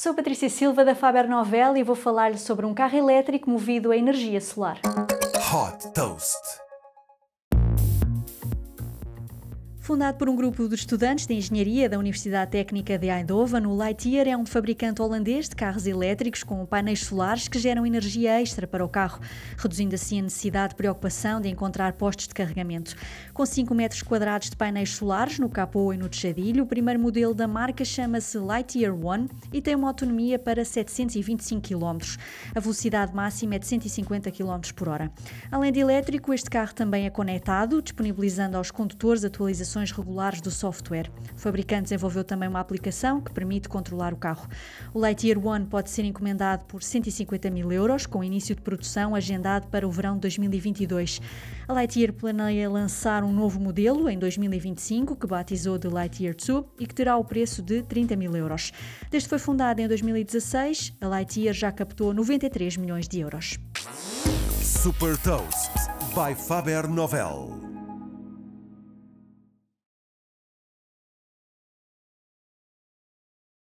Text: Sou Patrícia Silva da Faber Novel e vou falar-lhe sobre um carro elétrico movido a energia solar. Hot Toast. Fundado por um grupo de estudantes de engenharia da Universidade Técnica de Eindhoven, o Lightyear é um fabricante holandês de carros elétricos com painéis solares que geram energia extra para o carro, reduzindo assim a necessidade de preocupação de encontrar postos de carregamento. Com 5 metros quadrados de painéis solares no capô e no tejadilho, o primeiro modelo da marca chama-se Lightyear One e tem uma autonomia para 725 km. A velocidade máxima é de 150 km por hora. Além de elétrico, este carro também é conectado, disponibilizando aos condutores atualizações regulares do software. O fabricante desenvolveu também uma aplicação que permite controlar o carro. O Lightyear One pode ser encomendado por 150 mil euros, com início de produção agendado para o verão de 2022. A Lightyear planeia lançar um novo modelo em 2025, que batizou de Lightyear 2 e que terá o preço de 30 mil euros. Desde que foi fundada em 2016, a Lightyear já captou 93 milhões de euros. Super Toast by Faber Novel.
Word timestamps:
Sou 0.00 0.14
Patrícia 0.14 0.48
Silva 0.48 0.84
da 0.84 0.94
Faber 0.94 1.28
Novel 1.28 1.76
e 1.76 1.82
vou 1.82 1.96
falar-lhe 1.96 2.38
sobre 2.38 2.64
um 2.64 2.72
carro 2.72 2.96
elétrico 2.96 3.50
movido 3.50 3.90
a 3.90 3.96
energia 3.96 4.40
solar. 4.40 4.78
Hot 5.52 5.92
Toast. 5.92 6.67
Fundado 9.88 10.18
por 10.18 10.28
um 10.28 10.36
grupo 10.36 10.68
de 10.68 10.74
estudantes 10.74 11.26
de 11.26 11.32
engenharia 11.32 11.88
da 11.88 11.98
Universidade 11.98 12.50
Técnica 12.50 12.98
de 12.98 13.08
Eindhoven, 13.08 13.64
o 13.64 13.74
Lightyear 13.74 14.28
é 14.28 14.36
um 14.36 14.44
fabricante 14.44 15.00
holandês 15.00 15.48
de 15.48 15.56
carros 15.56 15.86
elétricos 15.86 16.42
com 16.44 16.66
painéis 16.66 17.06
solares 17.06 17.48
que 17.48 17.58
geram 17.58 17.86
energia 17.86 18.38
extra 18.38 18.66
para 18.66 18.84
o 18.84 18.88
carro, 18.90 19.18
reduzindo 19.56 19.94
assim 19.94 20.18
a 20.20 20.24
necessidade 20.24 20.72
de 20.72 20.76
preocupação 20.76 21.40
de 21.40 21.48
encontrar 21.48 21.94
postos 21.94 22.28
de 22.28 22.34
carregamento. 22.34 22.94
Com 23.32 23.46
5 23.46 23.74
metros 23.74 24.02
quadrados 24.02 24.50
de 24.50 24.56
painéis 24.56 24.90
solares 24.90 25.38
no 25.38 25.48
capô 25.48 25.90
e 25.90 25.96
no 25.96 26.06
tejadilho, 26.06 26.64
o 26.64 26.66
primeiro 26.66 27.00
modelo 27.00 27.32
da 27.32 27.48
marca 27.48 27.82
chama-se 27.82 28.36
Lightyear 28.36 28.94
One 28.94 29.26
e 29.50 29.62
tem 29.62 29.74
uma 29.74 29.88
autonomia 29.88 30.38
para 30.38 30.66
725 30.66 31.66
km. 31.66 31.96
A 32.54 32.60
velocidade 32.60 33.14
máxima 33.14 33.54
é 33.54 33.58
de 33.58 33.66
150 33.66 34.30
km 34.32 34.60
por 34.76 34.90
hora. 34.90 35.10
Além 35.50 35.72
de 35.72 35.80
elétrico, 35.80 36.34
este 36.34 36.50
carro 36.50 36.74
também 36.74 37.06
é 37.06 37.10
conectado, 37.10 37.80
disponibilizando 37.80 38.58
aos 38.58 38.70
condutores 38.70 39.24
atualizações 39.24 39.77
regulares 39.86 40.40
do 40.40 40.50
software. 40.50 41.10
O 41.36 41.38
fabricante 41.38 41.84
desenvolveu 41.84 42.24
também 42.24 42.48
uma 42.48 42.60
aplicação 42.60 43.20
que 43.20 43.32
permite 43.32 43.68
controlar 43.68 44.12
o 44.12 44.16
carro. 44.16 44.48
O 44.92 44.98
Lightyear 44.98 45.38
One 45.38 45.66
pode 45.66 45.90
ser 45.90 46.04
encomendado 46.04 46.64
por 46.64 46.82
150 46.82 47.50
mil 47.50 47.70
euros, 47.72 48.06
com 48.06 48.22
início 48.22 48.54
de 48.54 48.62
produção 48.62 49.14
agendado 49.14 49.68
para 49.68 49.86
o 49.86 49.90
verão 49.90 50.14
de 50.14 50.22
2022. 50.22 51.20
A 51.66 51.72
Lightyear 51.72 52.12
planeia 52.12 52.68
lançar 52.68 53.22
um 53.22 53.32
novo 53.32 53.60
modelo 53.60 54.08
em 54.08 54.18
2025, 54.18 55.16
que 55.16 55.26
batizou 55.26 55.78
de 55.78 55.88
Lightyear 55.88 56.34
2 56.34 56.64
e 56.78 56.86
que 56.86 56.94
terá 56.94 57.16
o 57.16 57.24
preço 57.24 57.62
de 57.62 57.82
30 57.82 58.16
mil 58.16 58.34
euros. 58.34 58.72
Desde 59.10 59.26
que 59.26 59.30
foi 59.30 59.38
fundada 59.38 59.80
em 59.80 59.88
2016, 59.88 60.94
a 61.00 61.08
Lightyear 61.08 61.54
já 61.54 61.70
captou 61.70 62.12
93 62.12 62.76
milhões 62.76 63.06
de 63.06 63.20
euros. 63.20 63.58
Super 64.62 65.16
Toast 65.18 65.72
by 66.14 66.34
Faber 66.34 66.88
Novel. 66.88 67.67